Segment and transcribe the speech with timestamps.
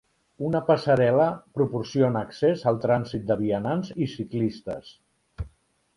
[0.45, 1.27] Una passarel·la
[1.59, 4.91] proporciona accés al trànsit de vianants i ciclistes.